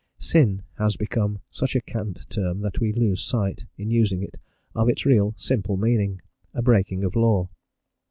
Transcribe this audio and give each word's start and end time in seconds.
"Sin" 0.17 0.63
has 0.79 0.95
become 0.95 1.37
such 1.51 1.75
a 1.75 1.79
cant 1.79 2.27
term 2.27 2.61
that 2.61 2.79
we 2.79 2.91
lose 2.91 3.23
sight, 3.23 3.65
in 3.77 3.91
using 3.91 4.23
it, 4.23 4.39
of 4.73 4.89
its 4.89 5.05
real 5.05 5.35
simple 5.37 5.77
meaning, 5.77 6.19
a 6.55 6.63
breaking 6.63 7.03
of 7.03 7.15
law. 7.15 7.49